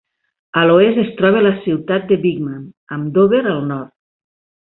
A 0.61 0.61
l'oest 0.69 1.01
es 1.01 1.11
troba 1.19 1.43
la 1.47 1.51
ciutat 1.65 2.09
de 2.13 2.17
Beekman, 2.25 2.65
amb 2.97 3.13
Dover 3.19 3.45
al 3.53 3.61
nord. 3.75 3.95